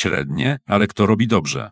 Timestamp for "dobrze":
1.26-1.68